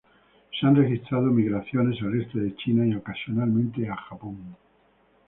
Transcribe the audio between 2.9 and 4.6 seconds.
ocasionalmente a Japón.